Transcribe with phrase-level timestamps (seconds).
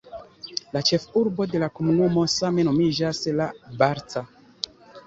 [0.77, 3.53] La ĉefurbo de la komunumo same nomiĝas "La
[3.85, 4.27] Barca".